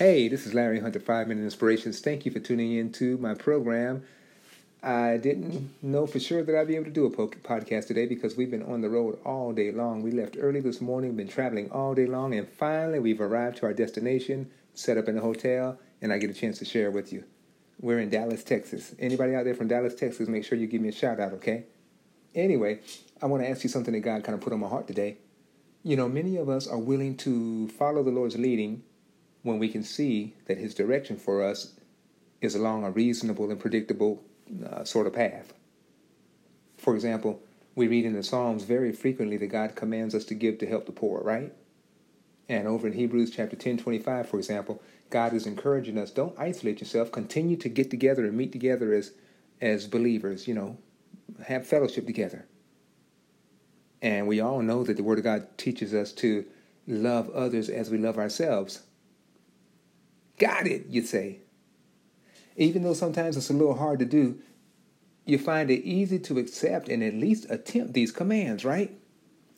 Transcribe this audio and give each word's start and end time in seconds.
Hey, 0.00 0.28
this 0.28 0.46
is 0.46 0.54
Larry 0.54 0.80
Hunter, 0.80 0.98
5 0.98 1.28
Minute 1.28 1.44
Inspirations. 1.44 2.00
Thank 2.00 2.24
you 2.24 2.32
for 2.32 2.40
tuning 2.40 2.72
in 2.72 2.90
to 2.92 3.18
my 3.18 3.34
program. 3.34 4.02
I 4.82 5.18
didn't 5.18 5.74
know 5.82 6.06
for 6.06 6.18
sure 6.18 6.42
that 6.42 6.58
I'd 6.58 6.68
be 6.68 6.76
able 6.76 6.86
to 6.86 6.90
do 6.90 7.04
a 7.04 7.10
podcast 7.10 7.88
today 7.88 8.06
because 8.06 8.34
we've 8.34 8.50
been 8.50 8.62
on 8.62 8.80
the 8.80 8.88
road 8.88 9.18
all 9.26 9.52
day 9.52 9.70
long. 9.70 10.00
We 10.00 10.10
left 10.10 10.38
early 10.40 10.60
this 10.60 10.80
morning, 10.80 11.16
been 11.16 11.28
traveling 11.28 11.70
all 11.70 11.94
day 11.94 12.06
long, 12.06 12.32
and 12.32 12.48
finally 12.48 12.98
we've 12.98 13.20
arrived 13.20 13.58
to 13.58 13.66
our 13.66 13.74
destination, 13.74 14.50
set 14.72 14.96
up 14.96 15.06
in 15.06 15.18
a 15.18 15.20
hotel, 15.20 15.78
and 16.00 16.14
I 16.14 16.16
get 16.16 16.30
a 16.30 16.32
chance 16.32 16.58
to 16.60 16.64
share 16.64 16.90
with 16.90 17.12
you. 17.12 17.24
We're 17.78 17.98
in 17.98 18.08
Dallas, 18.08 18.42
Texas. 18.42 18.94
Anybody 18.98 19.34
out 19.34 19.44
there 19.44 19.54
from 19.54 19.68
Dallas, 19.68 19.94
Texas, 19.94 20.28
make 20.28 20.46
sure 20.46 20.56
you 20.56 20.66
give 20.66 20.80
me 20.80 20.88
a 20.88 20.92
shout 20.92 21.20
out, 21.20 21.34
okay? 21.34 21.64
Anyway, 22.34 22.80
I 23.20 23.26
want 23.26 23.42
to 23.42 23.50
ask 23.50 23.64
you 23.64 23.68
something 23.68 23.92
that 23.92 24.00
God 24.00 24.24
kind 24.24 24.34
of 24.34 24.40
put 24.40 24.54
on 24.54 24.60
my 24.60 24.68
heart 24.68 24.86
today. 24.86 25.18
You 25.82 25.96
know, 25.96 26.08
many 26.08 26.38
of 26.38 26.48
us 26.48 26.66
are 26.66 26.78
willing 26.78 27.18
to 27.18 27.68
follow 27.68 28.02
the 28.02 28.10
Lord's 28.10 28.38
leading 28.38 28.84
when 29.42 29.58
we 29.58 29.68
can 29.68 29.82
see 29.82 30.34
that 30.46 30.58
His 30.58 30.74
direction 30.74 31.16
for 31.16 31.42
us 31.42 31.74
is 32.40 32.54
along 32.54 32.84
a 32.84 32.90
reasonable 32.90 33.50
and 33.50 33.60
predictable 33.60 34.22
uh, 34.66 34.84
sort 34.84 35.06
of 35.06 35.12
path. 35.12 35.52
For 36.76 36.94
example, 36.94 37.40
we 37.74 37.88
read 37.88 38.04
in 38.04 38.14
the 38.14 38.22
Psalms 38.22 38.64
very 38.64 38.92
frequently 38.92 39.36
that 39.36 39.46
God 39.46 39.74
commands 39.74 40.14
us 40.14 40.24
to 40.26 40.34
give 40.34 40.58
to 40.58 40.66
help 40.66 40.86
the 40.86 40.92
poor, 40.92 41.22
right? 41.22 41.52
And 42.48 42.66
over 42.66 42.86
in 42.86 42.94
Hebrews 42.94 43.30
chapter 43.30 43.54
10, 43.54 43.78
25, 43.78 44.28
for 44.28 44.38
example, 44.38 44.82
God 45.08 45.32
is 45.32 45.46
encouraging 45.46 45.98
us, 45.98 46.10
don't 46.10 46.38
isolate 46.38 46.80
yourself, 46.80 47.12
continue 47.12 47.56
to 47.56 47.68
get 47.68 47.90
together 47.90 48.24
and 48.24 48.36
meet 48.36 48.52
together 48.52 48.92
as 48.92 49.12
as 49.60 49.86
believers, 49.86 50.48
you 50.48 50.54
know, 50.54 50.78
have 51.46 51.66
fellowship 51.66 52.06
together. 52.06 52.46
And 54.02 54.26
we 54.26 54.40
all 54.40 54.62
know 54.62 54.82
that 54.84 54.96
the 54.96 55.02
Word 55.02 55.18
of 55.18 55.24
God 55.24 55.46
teaches 55.58 55.92
us 55.92 56.12
to 56.14 56.46
love 56.86 57.28
others 57.30 57.68
as 57.68 57.90
we 57.90 57.98
love 57.98 58.18
ourselves. 58.18 58.82
Got 60.40 60.66
it, 60.66 60.86
you'd 60.88 61.06
say. 61.06 61.40
Even 62.56 62.82
though 62.82 62.94
sometimes 62.94 63.36
it's 63.36 63.50
a 63.50 63.52
little 63.52 63.76
hard 63.76 63.98
to 63.98 64.06
do, 64.06 64.38
you 65.26 65.38
find 65.38 65.70
it 65.70 65.84
easy 65.84 66.18
to 66.18 66.38
accept 66.38 66.88
and 66.88 67.04
at 67.04 67.14
least 67.14 67.46
attempt 67.50 67.92
these 67.92 68.10
commands, 68.10 68.64
right? 68.64 68.98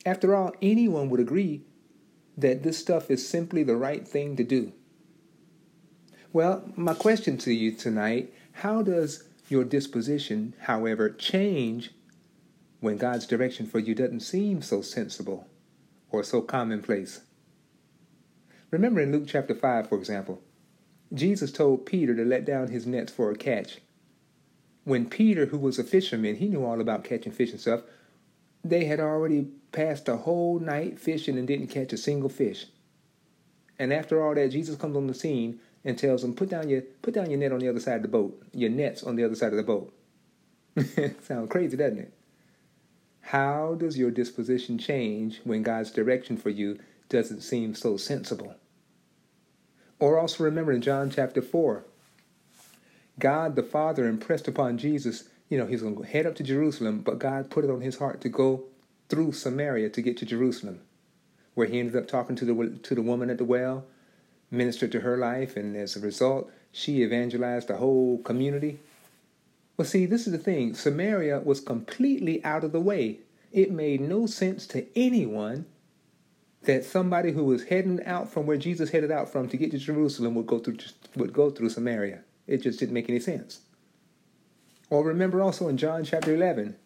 After 0.05 0.35
all, 0.35 0.53
anyone 0.61 1.09
would 1.09 1.21
agree 1.21 1.63
that 2.37 2.65
this 2.65 2.79
stuff 2.79 3.13
is 3.13 3.27
simply 3.27 3.63
the 3.63 3.77
right 3.77 4.07
thing 4.07 4.35
to 4.37 4.43
do. 4.43 4.73
Well, 6.33 6.65
my 6.75 6.95
question 6.95 7.39
to 7.39 7.53
you 7.53 7.73
tonight 7.73 8.35
how 8.55 8.83
does 8.83 9.25
your 9.49 9.65
disposition, 9.65 10.55
however, 10.63 11.11
change 11.11 11.93
when 12.81 12.97
God's 12.97 13.27
direction 13.27 13.67
for 13.67 13.79
you 13.79 13.95
doesn't 13.95 14.21
seem 14.21 14.63
so 14.63 14.83
sensible 14.83 15.47
or 16.11 16.25
so 16.25 16.41
commonplace? 16.43 17.21
Remember 18.73 19.01
in 19.01 19.13
Luke 19.13 19.25
chapter 19.29 19.55
5, 19.55 19.89
for 19.89 19.97
example, 19.97 20.43
Jesus 21.15 21.53
told 21.53 21.87
Peter 21.87 22.15
to 22.15 22.25
let 22.25 22.45
down 22.45 22.69
his 22.69 22.87
nets 22.87 23.13
for 23.13 23.31
a 23.31 23.37
catch. 23.37 23.79
When 24.85 25.09
Peter, 25.09 25.47
who 25.47 25.59
was 25.59 25.79
a 25.79 25.85
fisherman, 25.85 26.37
he 26.37 26.49
knew 26.49 26.65
all 26.65 26.81
about 26.81 27.05
catching 27.05 27.33
fish 27.33 27.51
and 27.51 27.61
stuff, 27.61 27.83
they 28.65 28.85
had 28.85 29.01
already 29.01 29.49
passed 29.73 30.07
the 30.07 30.17
whole 30.17 30.59
night 30.59 30.99
fishing 30.99 31.39
and 31.39 31.47
didn't 31.47 31.69
catch 31.69 31.93
a 31.93 31.97
single 31.97 32.29
fish. 32.29 32.67
And 33.79 33.93
after 33.93 34.23
all 34.23 34.35
that, 34.35 34.51
Jesus 34.51 34.77
comes 34.77 34.97
on 34.97 35.07
the 35.07 35.15
scene 35.15 35.61
and 35.85 35.99
tells 35.99 36.23
them, 36.23 36.35
"Put 36.35 36.49
down 36.49 36.69
your 36.69 36.83
put 37.03 37.15
down 37.15 37.31
your 37.31 37.39
net 37.41 37.53
on 37.53 37.59
the 37.59 37.69
other 37.69 37.81
side 37.81 37.97
of 37.97 38.03
the 38.03 38.09
boat. 38.09 38.41
Your 38.53 38.71
net's 38.71 39.03
on 39.03 39.17
the 39.17 39.25
other 39.25 39.35
side 39.35 39.53
of 39.53 39.57
the 39.57 39.63
boat." 39.63 39.93
Sounds 41.23 41.51
crazy, 41.51 41.77
doesn't 41.77 41.99
it? 41.99 42.13
How 43.21 43.75
does 43.75 43.99
your 43.99 44.11
disposition 44.11 44.79
change 44.79 45.41
when 45.45 45.63
God's 45.63 45.91
direction 45.91 46.37
for 46.37 46.51
you 46.51 46.79
doesn't 47.09 47.41
seem 47.41 47.75
so 47.75 47.97
sensible? 47.97 48.55
Or 50.03 50.19
also 50.19 50.43
remember 50.43 50.73
in 50.73 50.83
John 50.83 51.11
chapter 51.11 51.41
4, 51.41 51.85
God 53.21 53.55
the 53.55 53.63
Father 53.63 54.09
impressed 54.09 54.49
upon 54.49 54.77
Jesus, 54.77 55.29
you 55.49 55.57
know, 55.57 55.67
he's 55.67 55.83
going 55.83 55.95
to 55.95 56.03
head 56.03 56.27
up 56.27 56.35
to 56.35 56.43
Jerusalem, 56.43 57.03
but 57.03 57.21
God 57.21 57.51
put 57.51 57.65
it 57.65 57.71
on 57.71 57.83
his 57.83 57.99
heart 57.99 58.21
to 58.23 58.29
go 58.29 58.65
through 59.09 59.31
Samaria 59.31 59.91
to 59.91 60.03
get 60.03 60.17
to 60.17 60.27
Jerusalem, 60.27 60.81
where 61.55 61.69
he 61.69 61.79
ended 61.79 61.95
up 61.95 62.09
talking 62.09 62.35
to 62.35 62.45
the 62.45 62.81
to 62.83 62.97
the 62.97 63.01
woman 63.01 63.31
at 63.31 63.39
the 63.39 63.45
well, 63.45 63.85
ministered 64.51 64.91
to 64.91 65.03
her 65.03 65.17
life, 65.17 65.57
and 65.57 65.77
as 65.77 65.95
a 65.95 66.01
result, 66.01 66.51
she 66.73 67.05
evangelized 67.05 67.69
the 67.69 67.77
whole 67.77 68.19
community. 68.25 68.81
Well, 69.77 69.87
see, 69.87 70.07
this 70.07 70.27
is 70.27 70.33
the 70.33 70.39
thing. 70.39 70.75
Samaria 70.75 71.39
was 71.45 71.61
completely 71.61 72.45
out 72.45 72.65
of 72.65 72.73
the 72.73 72.81
way. 72.81 73.21
It 73.53 73.71
made 73.71 74.01
no 74.01 74.27
sense 74.27 74.67
to 74.67 74.85
anyone 74.99 75.67
that 76.65 76.85
somebody 76.85 77.33
who 77.33 77.45
was 77.45 77.65
heading 77.65 78.03
out 78.05 78.31
from 78.31 78.47
where 78.47 78.57
Jesus 78.57 78.91
headed 78.91 79.11
out 79.11 79.31
from 79.31 79.49
to 79.49 79.57
get 79.57 79.71
to 79.73 79.79
Jerusalem 79.79 80.35
would 80.35 80.47
go 80.47 80.59
through 80.59 80.79
would 81.17 81.33
go 81.33 81.51
through 81.51 81.71
Samaria. 81.71 82.21
It 82.47 82.59
just 82.59 82.79
didn't 82.79 82.95
make 82.95 83.09
any 83.09 83.21
sense. 83.21 83.61
Or 84.91 85.05
remember 85.05 85.41
also 85.41 85.69
in 85.69 85.77
John 85.77 86.05
chapter 86.05 86.35
11, 86.35 86.77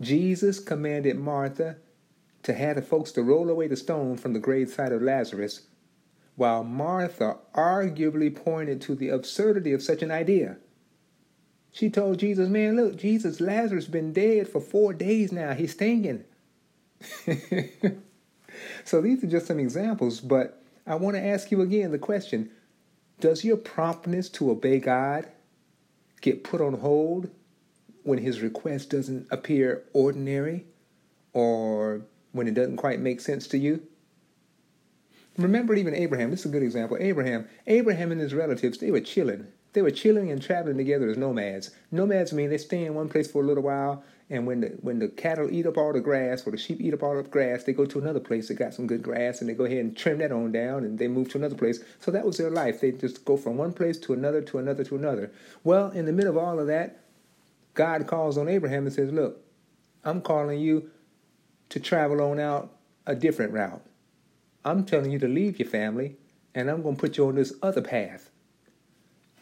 Jesus 0.00 0.58
commanded 0.58 1.18
Martha 1.18 1.76
to 2.42 2.52
have 2.52 2.76
the 2.76 2.82
folks 2.82 3.12
to 3.12 3.22
roll 3.22 3.48
away 3.48 3.68
the 3.68 3.76
stone 3.76 4.16
from 4.16 4.32
the 4.32 4.40
grave 4.40 4.68
side 4.68 4.92
of 4.92 5.02
Lazarus, 5.02 5.62
while 6.36 6.64
Martha 6.64 7.38
arguably 7.54 8.34
pointed 8.34 8.80
to 8.82 8.94
the 8.94 9.08
absurdity 9.08 9.72
of 9.72 9.82
such 9.82 10.02
an 10.02 10.10
idea. 10.10 10.58
She 11.70 11.90
told 11.90 12.18
Jesus, 12.18 12.48
man, 12.48 12.76
look, 12.76 12.96
Jesus, 12.96 13.40
Lazarus 13.40 13.86
been 13.86 14.12
dead 14.12 14.48
for 14.48 14.60
four 14.60 14.92
days 14.92 15.32
now. 15.32 15.54
He's 15.54 15.72
stinking. 15.72 16.24
So 18.84 19.00
these 19.00 19.22
are 19.24 19.28
just 19.28 19.46
some 19.46 19.58
examples, 19.58 20.20
but 20.20 20.62
I 20.86 20.94
want 20.96 21.16
to 21.16 21.24
ask 21.24 21.50
you 21.50 21.60
again 21.60 21.92
the 21.92 21.98
question 21.98 22.50
Does 23.20 23.44
your 23.44 23.56
promptness 23.56 24.28
to 24.30 24.50
obey 24.50 24.80
God 24.80 25.26
get 26.20 26.44
put 26.44 26.60
on 26.60 26.74
hold 26.74 27.30
when 28.02 28.18
his 28.18 28.40
request 28.40 28.90
doesn't 28.90 29.26
appear 29.30 29.84
ordinary 29.92 30.64
or 31.32 32.02
when 32.32 32.48
it 32.48 32.54
doesn't 32.54 32.76
quite 32.76 33.00
make 33.00 33.20
sense 33.20 33.46
to 33.48 33.58
you? 33.58 33.82
Remember, 35.36 35.74
even 35.74 35.94
Abraham, 35.94 36.30
this 36.30 36.40
is 36.40 36.46
a 36.46 36.50
good 36.50 36.62
example. 36.62 36.96
Abraham, 37.00 37.48
Abraham 37.66 38.12
and 38.12 38.20
his 38.20 38.34
relatives, 38.34 38.78
they 38.78 38.92
were 38.92 39.00
chilling. 39.00 39.48
They 39.72 39.82
were 39.82 39.90
chilling 39.90 40.30
and 40.30 40.40
traveling 40.40 40.76
together 40.76 41.08
as 41.10 41.16
nomads. 41.16 41.72
Nomads 41.90 42.32
mean 42.32 42.50
they 42.50 42.58
stay 42.58 42.84
in 42.84 42.94
one 42.94 43.08
place 43.08 43.28
for 43.28 43.42
a 43.42 43.46
little 43.46 43.64
while, 43.64 44.04
and 44.30 44.46
when 44.46 44.60
the 44.60 44.68
when 44.80 44.98
the 44.98 45.08
cattle 45.08 45.50
eat 45.52 45.66
up 45.66 45.76
all 45.76 45.92
the 45.92 46.00
grass 46.00 46.46
or 46.46 46.50
the 46.50 46.56
sheep 46.56 46.80
eat 46.80 46.94
up 46.94 47.02
all 47.02 47.14
the 47.16 47.22
grass, 47.22 47.64
they 47.64 47.72
go 47.72 47.84
to 47.84 47.98
another 47.98 48.20
place 48.20 48.48
that 48.48 48.54
got 48.54 48.72
some 48.72 48.86
good 48.86 49.02
grass, 49.02 49.40
and 49.40 49.50
they 49.50 49.54
go 49.54 49.64
ahead 49.64 49.78
and 49.78 49.96
trim 49.96 50.18
that 50.18 50.32
on 50.32 50.50
down, 50.50 50.84
and 50.84 50.98
they 50.98 51.08
move 51.08 51.28
to 51.30 51.38
another 51.38 51.56
place. 51.56 51.80
So 52.00 52.10
that 52.10 52.24
was 52.24 52.38
their 52.38 52.50
life. 52.50 52.80
They 52.80 52.92
just 52.92 53.24
go 53.24 53.36
from 53.36 53.56
one 53.56 53.74
place 53.74 53.98
to 53.98 54.14
another, 54.14 54.40
to 54.42 54.58
another, 54.58 54.82
to 54.84 54.96
another. 54.96 55.30
Well, 55.62 55.90
in 55.90 56.06
the 56.06 56.12
middle 56.12 56.30
of 56.30 56.38
all 56.38 56.58
of 56.58 56.66
that, 56.68 57.04
God 57.74 58.06
calls 58.06 58.38
on 58.38 58.48
Abraham 58.48 58.86
and 58.86 58.94
says, 58.94 59.12
"Look, 59.12 59.44
I'm 60.04 60.22
calling 60.22 60.58
you 60.58 60.90
to 61.68 61.80
travel 61.80 62.22
on 62.22 62.40
out 62.40 62.72
a 63.06 63.14
different 63.14 63.52
route. 63.52 63.82
I'm 64.64 64.86
telling 64.86 65.10
you 65.10 65.18
to 65.18 65.28
leave 65.28 65.58
your 65.58 65.68
family, 65.68 66.16
and 66.54 66.70
I'm 66.70 66.82
going 66.82 66.96
to 66.96 67.00
put 67.00 67.18
you 67.18 67.26
on 67.28 67.34
this 67.34 67.52
other 67.62 67.82
path." 67.82 68.30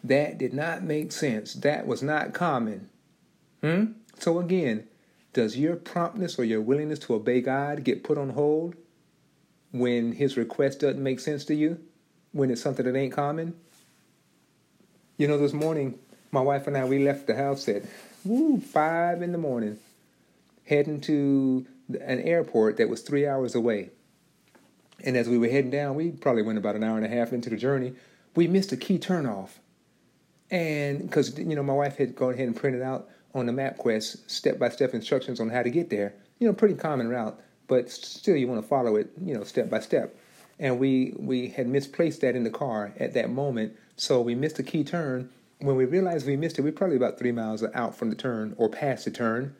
That 0.02 0.38
did 0.38 0.52
not 0.52 0.82
make 0.82 1.12
sense. 1.12 1.54
That 1.54 1.86
was 1.86 2.02
not 2.02 2.32
common. 2.32 2.88
Hmm? 3.62 3.92
So 4.18 4.38
again, 4.38 4.86
does 5.32 5.56
your 5.56 5.76
promptness 5.76 6.38
or 6.38 6.44
your 6.44 6.60
willingness 6.60 6.98
to 7.00 7.14
obey 7.14 7.40
God 7.40 7.84
get 7.84 8.04
put 8.04 8.18
on 8.18 8.30
hold 8.30 8.74
when 9.70 10.12
his 10.12 10.36
request 10.36 10.80
doesn't 10.80 11.02
make 11.02 11.20
sense 11.20 11.44
to 11.46 11.54
you? 11.54 11.80
When 12.32 12.50
it's 12.50 12.62
something 12.62 12.84
that 12.84 12.96
ain't 12.96 13.12
common? 13.12 13.54
You 15.16 15.28
know, 15.28 15.38
this 15.38 15.52
morning, 15.52 15.98
my 16.30 16.40
wife 16.40 16.66
and 16.66 16.76
I, 16.76 16.84
we 16.84 17.04
left 17.04 17.26
the 17.26 17.36
house 17.36 17.68
at 17.68 17.82
woo, 18.24 18.60
five 18.60 19.22
in 19.22 19.32
the 19.32 19.38
morning, 19.38 19.78
heading 20.64 21.00
to 21.02 21.66
an 22.00 22.20
airport 22.20 22.78
that 22.78 22.88
was 22.88 23.02
three 23.02 23.26
hours 23.26 23.54
away. 23.54 23.90
And 25.04 25.16
as 25.16 25.28
we 25.28 25.36
were 25.36 25.48
heading 25.48 25.70
down, 25.70 25.94
we 25.96 26.10
probably 26.10 26.42
went 26.42 26.58
about 26.58 26.76
an 26.76 26.84
hour 26.84 26.96
and 26.96 27.04
a 27.04 27.08
half 27.08 27.32
into 27.32 27.50
the 27.50 27.56
journey. 27.56 27.94
We 28.34 28.46
missed 28.46 28.72
a 28.72 28.76
key 28.76 28.98
turnoff. 28.98 29.50
And 30.50 31.02
because, 31.02 31.38
you 31.38 31.56
know, 31.56 31.62
my 31.62 31.72
wife 31.72 31.96
had 31.96 32.14
gone 32.14 32.34
ahead 32.34 32.46
and 32.46 32.56
printed 32.56 32.82
out 32.82 33.08
on 33.34 33.46
the 33.46 33.52
MapQuest 33.52 34.30
step 34.30 34.58
by 34.58 34.68
step 34.68 34.94
instructions 34.94 35.40
on 35.40 35.50
how 35.50 35.62
to 35.62 35.70
get 35.70 35.90
there. 35.90 36.14
You 36.38 36.46
know, 36.46 36.52
pretty 36.52 36.74
common 36.74 37.08
route, 37.08 37.40
but 37.68 37.90
still 37.90 38.36
you 38.36 38.48
want 38.48 38.60
to 38.60 38.68
follow 38.68 38.96
it, 38.96 39.10
you 39.24 39.34
know, 39.34 39.44
step 39.44 39.70
by 39.70 39.80
step. 39.80 40.16
And 40.58 40.78
we, 40.78 41.14
we 41.16 41.48
had 41.48 41.66
misplaced 41.66 42.20
that 42.20 42.36
in 42.36 42.44
the 42.44 42.50
car 42.50 42.92
at 42.98 43.14
that 43.14 43.30
moment. 43.30 43.76
So 43.96 44.20
we 44.20 44.34
missed 44.34 44.58
a 44.58 44.62
key 44.62 44.84
turn. 44.84 45.30
When 45.60 45.76
we 45.76 45.84
realized 45.84 46.26
we 46.26 46.36
missed 46.36 46.58
it, 46.58 46.62
we 46.62 46.70
were 46.70 46.76
probably 46.76 46.96
about 46.96 47.18
three 47.18 47.32
miles 47.32 47.64
out 47.74 47.96
from 47.96 48.10
the 48.10 48.16
turn 48.16 48.54
or 48.58 48.68
past 48.68 49.04
the 49.04 49.10
turn. 49.10 49.54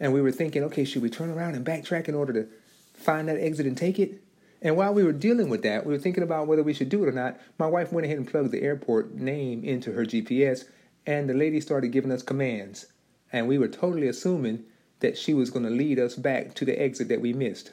And 0.00 0.12
we 0.12 0.22
were 0.22 0.30
thinking, 0.30 0.62
okay, 0.64 0.84
should 0.84 1.02
we 1.02 1.10
turn 1.10 1.30
around 1.30 1.54
and 1.54 1.66
backtrack 1.66 2.08
in 2.08 2.14
order 2.14 2.32
to 2.32 2.48
find 2.94 3.28
that 3.28 3.38
exit 3.38 3.66
and 3.66 3.76
take 3.76 3.98
it? 3.98 4.22
And 4.60 4.76
while 4.76 4.92
we 4.92 5.04
were 5.04 5.12
dealing 5.12 5.48
with 5.48 5.62
that, 5.62 5.86
we 5.86 5.92
were 5.92 6.00
thinking 6.00 6.22
about 6.22 6.46
whether 6.46 6.62
we 6.62 6.74
should 6.74 6.88
do 6.88 7.02
it 7.04 7.08
or 7.08 7.12
not. 7.12 7.38
My 7.58 7.66
wife 7.66 7.92
went 7.92 8.04
ahead 8.04 8.18
and 8.18 8.28
plugged 8.28 8.50
the 8.50 8.62
airport 8.62 9.14
name 9.14 9.64
into 9.64 9.92
her 9.92 10.04
GPS, 10.04 10.64
and 11.06 11.28
the 11.28 11.34
lady 11.34 11.60
started 11.60 11.92
giving 11.92 12.10
us 12.10 12.22
commands. 12.22 12.86
And 13.32 13.46
we 13.46 13.58
were 13.58 13.68
totally 13.68 14.08
assuming 14.08 14.64
that 15.00 15.18
she 15.18 15.34
was 15.34 15.50
going 15.50 15.64
to 15.64 15.70
lead 15.70 15.98
us 15.98 16.14
back 16.14 16.54
to 16.54 16.64
the 16.64 16.80
exit 16.80 17.08
that 17.08 17.20
we 17.20 17.32
missed. 17.32 17.72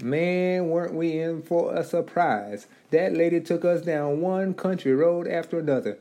Man, 0.00 0.68
weren't 0.68 0.94
we 0.94 1.18
in 1.18 1.42
for 1.42 1.74
a 1.74 1.82
surprise? 1.82 2.66
That 2.90 3.14
lady 3.14 3.40
took 3.40 3.64
us 3.64 3.82
down 3.82 4.20
one 4.20 4.54
country 4.54 4.94
road 4.94 5.26
after 5.26 5.58
another. 5.58 5.98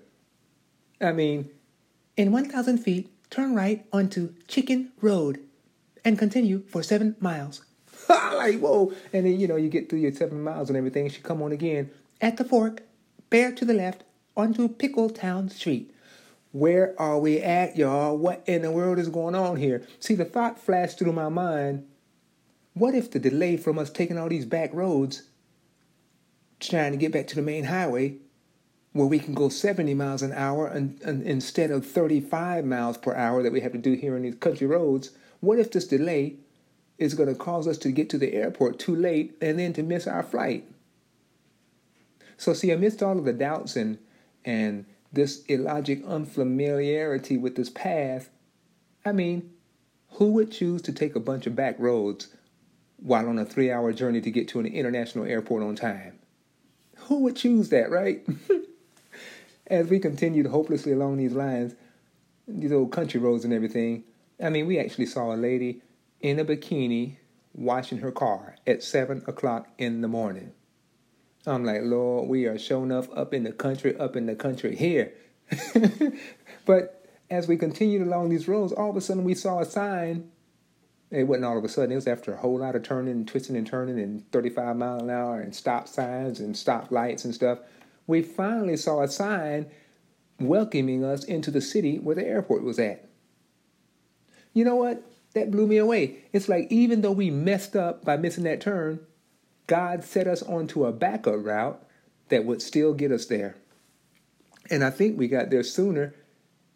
I 1.01 1.13
mean, 1.13 1.49
in 2.15 2.31
1,000 2.31 2.77
feet, 2.77 3.09
turn 3.29 3.55
right 3.55 3.85
onto 3.91 4.33
Chicken 4.47 4.91
Road 5.01 5.39
and 6.05 6.17
continue 6.17 6.63
for 6.67 6.83
seven 6.83 7.15
miles. 7.19 7.63
like, 8.09 8.59
whoa. 8.59 8.93
And 9.13 9.25
then, 9.25 9.39
you 9.39 9.47
know, 9.47 9.55
you 9.55 9.69
get 9.69 9.89
through 9.89 9.99
your 9.99 10.13
seven 10.13 10.43
miles 10.43 10.69
and 10.69 10.77
everything. 10.77 11.09
She 11.09 11.21
come 11.21 11.41
on 11.41 11.51
again. 11.51 11.89
At 12.21 12.37
the 12.37 12.43
fork, 12.43 12.83
bear 13.29 13.51
to 13.51 13.65
the 13.65 13.73
left 13.73 14.03
onto 14.35 14.67
Pickletown 14.69 15.51
Street. 15.51 15.93
Where 16.57 16.99
are 16.99 17.19
we 17.19 17.39
at, 17.39 17.77
y'all? 17.77 18.17
What 18.17 18.41
in 18.47 18.63
the 18.63 18.71
world 18.71 18.97
is 18.97 19.09
going 19.09 19.35
on 19.35 19.57
here? 19.57 19.85
See, 19.99 20.15
the 20.15 20.25
thought 20.25 20.57
flashed 20.57 20.97
through 20.97 21.13
my 21.13 21.29
mind 21.29 21.85
what 22.73 22.95
if 22.95 23.11
the 23.11 23.19
delay 23.19 23.57
from 23.57 23.77
us 23.77 23.91
taking 23.91 24.17
all 24.17 24.27
these 24.27 24.45
back 24.45 24.73
roads, 24.73 25.21
trying 26.59 26.93
to 26.93 26.97
get 26.97 27.11
back 27.11 27.27
to 27.27 27.35
the 27.35 27.43
main 27.43 27.65
highway, 27.65 28.15
where 28.93 29.05
we 29.05 29.19
can 29.19 29.35
go 29.35 29.49
70 29.49 29.93
miles 29.93 30.23
an 30.23 30.33
hour 30.33 30.65
and, 30.65 30.99
and 31.03 31.21
instead 31.21 31.69
of 31.69 31.85
35 31.85 32.65
miles 32.65 32.97
per 32.97 33.13
hour 33.13 33.43
that 33.43 33.53
we 33.53 33.61
have 33.61 33.73
to 33.73 33.77
do 33.77 33.93
here 33.93 34.17
in 34.17 34.23
these 34.23 34.35
country 34.35 34.65
roads, 34.65 35.11
what 35.41 35.59
if 35.59 35.71
this 35.71 35.87
delay 35.87 36.37
is 36.97 37.13
going 37.13 37.29
to 37.29 37.35
cause 37.35 37.67
us 37.67 37.77
to 37.77 37.91
get 37.91 38.09
to 38.09 38.17
the 38.17 38.33
airport 38.33 38.79
too 38.79 38.95
late 38.95 39.37
and 39.41 39.59
then 39.59 39.73
to 39.73 39.83
miss 39.83 40.07
our 40.07 40.23
flight? 40.23 40.67
So, 42.35 42.53
see, 42.53 42.71
amidst 42.71 43.03
all 43.03 43.19
of 43.19 43.25
the 43.25 43.33
doubts 43.33 43.75
and, 43.75 43.99
and 44.43 44.85
this 45.11 45.43
illogic 45.45 46.03
unfamiliarity 46.05 47.37
with 47.37 47.55
this 47.55 47.69
path, 47.69 48.29
I 49.05 49.11
mean, 49.11 49.51
who 50.13 50.31
would 50.33 50.51
choose 50.51 50.81
to 50.83 50.91
take 50.91 51.15
a 51.15 51.19
bunch 51.19 51.47
of 51.47 51.55
back 51.55 51.75
roads 51.79 52.29
while 52.97 53.29
on 53.29 53.39
a 53.39 53.45
three 53.45 53.71
hour 53.71 53.93
journey 53.93 54.21
to 54.21 54.31
get 54.31 54.47
to 54.49 54.59
an 54.59 54.65
international 54.65 55.25
airport 55.25 55.63
on 55.63 55.75
time. 55.75 56.19
Who 57.01 57.19
would 57.19 57.35
choose 57.35 57.69
that, 57.69 57.89
right? 57.89 58.25
As 59.67 59.87
we 59.87 59.99
continued 59.99 60.47
hopelessly 60.47 60.93
along 60.93 61.17
these 61.17 61.33
lines, 61.33 61.75
these 62.47 62.71
old 62.71 62.91
country 62.91 63.19
roads 63.19 63.43
and 63.43 63.53
everything, 63.53 64.03
I 64.41 64.49
mean, 64.49 64.67
we 64.67 64.79
actually 64.79 65.05
saw 65.07 65.33
a 65.33 65.35
lady 65.35 65.81
in 66.21 66.39
a 66.39 66.45
bikini 66.45 67.17
washing 67.53 67.99
her 67.99 68.11
car 68.11 68.55
at 68.65 68.83
7 68.83 69.23
o'clock 69.27 69.67
in 69.77 70.01
the 70.01 70.07
morning. 70.07 70.53
I'm 71.47 71.63
like, 71.63 71.81
Lord, 71.83 72.27
we 72.27 72.45
are 72.45 72.59
showing 72.59 72.91
up 72.91 73.05
up 73.17 73.33
in 73.33 73.43
the 73.43 73.51
country, 73.51 73.97
up 73.97 74.15
in 74.15 74.25
the 74.25 74.35
country 74.35 74.75
here. 74.75 75.13
but 76.65 77.05
as 77.29 77.47
we 77.47 77.57
continued 77.57 78.01
along 78.01 78.29
these 78.29 78.47
roads, 78.47 78.73
all 78.73 78.89
of 78.89 78.97
a 78.97 79.01
sudden 79.01 79.23
we 79.23 79.33
saw 79.33 79.59
a 79.59 79.65
sign 79.65 80.29
it 81.09 81.23
wasn't 81.23 81.45
all 81.45 81.57
of 81.57 81.63
a 81.63 81.69
sudden. 81.69 81.91
It 81.91 81.95
was 81.95 82.07
after 82.07 82.33
a 82.33 82.37
whole 82.37 82.59
lot 82.59 82.75
of 82.75 82.83
turning 82.83 83.13
and 83.13 83.27
twisting 83.27 83.55
and 83.55 83.65
turning 83.65 83.99
and 83.99 84.29
35 84.31 84.75
mile 84.75 84.99
an 84.99 85.09
hour 85.09 85.39
and 85.39 85.55
stop 85.55 85.87
signs 85.87 86.39
and 86.39 86.55
stop 86.55 86.91
lights 86.91 87.23
and 87.23 87.33
stuff. 87.33 87.59
We 88.07 88.21
finally 88.21 88.77
saw 88.77 89.01
a 89.01 89.07
sign 89.07 89.67
welcoming 90.39 91.03
us 91.03 91.23
into 91.23 91.49
the 91.49 91.61
city 91.61 91.97
where 91.97 92.15
the 92.15 92.25
airport 92.25 92.63
was 92.63 92.77
at. 92.77 93.07
You 94.53 94.65
know 94.65 94.75
what? 94.75 95.01
That 95.33 95.51
blew 95.51 95.67
me 95.67 95.77
away. 95.77 96.17
It's 96.33 96.49
like 96.49 96.67
even 96.71 97.01
though 97.01 97.11
we 97.11 97.29
messed 97.29 97.75
up 97.75 98.03
by 98.03 98.17
missing 98.17 98.43
that 98.43 98.59
turn, 98.59 98.99
God 99.67 100.03
set 100.03 100.27
us 100.27 100.41
onto 100.41 100.85
a 100.85 100.91
backup 100.91 101.43
route 101.43 101.83
that 102.29 102.45
would 102.45 102.61
still 102.61 102.93
get 102.93 103.11
us 103.11 103.25
there. 103.25 103.55
And 104.69 104.83
I 104.83 104.89
think 104.89 105.17
we 105.17 105.27
got 105.27 105.49
there 105.49 105.63
sooner 105.63 106.13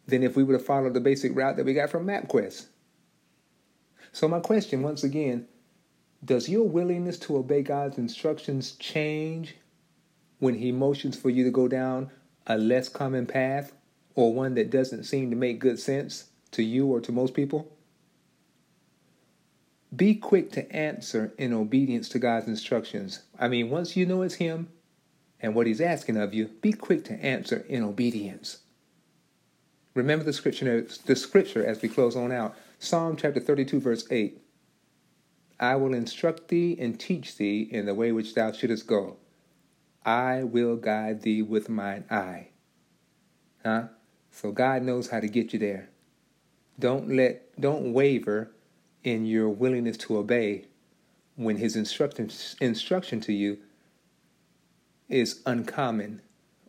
than 0.06 0.22
if 0.22 0.36
we 0.36 0.42
would 0.42 0.54
have 0.54 0.64
followed 0.64 0.94
the 0.94 1.00
basic 1.00 1.34
route 1.34 1.56
that 1.56 1.66
we 1.66 1.74
got 1.74 1.90
from 1.90 2.06
MapQuest. 2.06 2.66
So, 4.12 4.28
my 4.28 4.40
question 4.40 4.82
once 4.82 5.04
again 5.04 5.46
does 6.24 6.48
your 6.48 6.68
willingness 6.68 7.18
to 7.18 7.36
obey 7.36 7.62
God's 7.62 7.98
instructions 7.98 8.72
change 8.72 9.56
when 10.38 10.54
He 10.54 10.70
motions 10.70 11.18
for 11.18 11.30
you 11.30 11.44
to 11.44 11.50
go 11.50 11.66
down 11.66 12.10
a 12.46 12.56
less 12.56 12.88
common 12.88 13.26
path 13.26 13.72
or 14.14 14.32
one 14.32 14.54
that 14.54 14.70
doesn't 14.70 15.04
seem 15.04 15.30
to 15.30 15.36
make 15.36 15.58
good 15.58 15.78
sense 15.78 16.26
to 16.52 16.62
you 16.62 16.86
or 16.86 17.00
to 17.00 17.12
most 17.12 17.34
people? 17.34 17.72
Be 19.94 20.14
quick 20.14 20.50
to 20.52 20.70
answer 20.74 21.32
in 21.36 21.52
obedience 21.52 22.08
to 22.10 22.18
God's 22.18 22.48
instructions. 22.48 23.22
I 23.38 23.48
mean, 23.48 23.68
once 23.68 23.96
you 23.96 24.06
know 24.06 24.22
it's 24.22 24.36
Him 24.36 24.68
and 25.40 25.54
what 25.54 25.66
He's 25.66 25.80
asking 25.80 26.16
of 26.16 26.32
you, 26.32 26.46
be 26.60 26.72
quick 26.72 27.04
to 27.06 27.14
answer 27.14 27.64
in 27.68 27.82
obedience. 27.82 28.58
Remember 29.94 30.24
the 30.24 30.32
scripture, 30.32 30.86
the 31.04 31.16
scripture 31.16 31.64
as 31.64 31.82
we 31.82 31.88
close 31.88 32.16
on 32.16 32.32
out. 32.32 32.56
Psalm 32.78 33.16
chapter 33.16 33.40
32, 33.40 33.80
verse 33.80 34.06
8. 34.10 34.40
I 35.60 35.76
will 35.76 35.94
instruct 35.94 36.48
thee 36.48 36.76
and 36.80 36.98
teach 36.98 37.36
thee 37.36 37.68
in 37.70 37.86
the 37.86 37.94
way 37.94 38.10
which 38.10 38.34
thou 38.34 38.52
shouldest 38.52 38.86
go. 38.86 39.18
I 40.04 40.42
will 40.42 40.76
guide 40.76 41.22
thee 41.22 41.42
with 41.42 41.68
mine 41.68 42.04
eye. 42.10 42.48
Huh? 43.62 43.88
So 44.30 44.50
God 44.50 44.82
knows 44.82 45.10
how 45.10 45.20
to 45.20 45.28
get 45.28 45.52
you 45.52 45.58
there. 45.58 45.90
Don't 46.78 47.14
let 47.14 47.60
don't 47.60 47.92
waver 47.92 48.50
in 49.04 49.24
your 49.26 49.48
willingness 49.48 49.96
to 49.96 50.16
obey 50.16 50.66
when 51.36 51.56
his 51.56 51.76
instruction 51.76 52.30
instruction 52.60 53.20
to 53.20 53.32
you 53.32 53.58
is 55.08 55.40
uncommon 55.46 56.22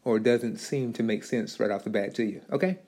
or 0.03 0.19
doesn't 0.19 0.57
seem 0.57 0.93
to 0.93 1.03
make 1.03 1.23
sense 1.23 1.59
right 1.59 1.71
off 1.71 1.83
the 1.83 1.89
bat 1.89 2.13
to 2.15 2.23
you. 2.23 2.41
Okay? 2.51 2.79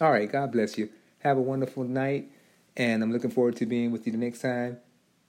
All 0.00 0.10
right, 0.10 0.30
God 0.30 0.52
bless 0.52 0.76
you. 0.78 0.90
Have 1.20 1.38
a 1.38 1.42
wonderful 1.42 1.84
night, 1.84 2.30
and 2.76 3.02
I'm 3.02 3.12
looking 3.12 3.30
forward 3.30 3.56
to 3.56 3.66
being 3.66 3.90
with 3.90 4.06
you 4.06 4.12
the 4.12 4.18
next 4.18 4.40
time. 4.40 4.78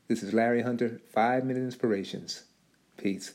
This 0.08 0.22
is 0.22 0.34
Larry 0.34 0.62
Hunter, 0.62 1.02
5 1.14 1.46
Minute 1.46 1.64
Inspirations. 1.64 2.44
Peace. 2.98 3.34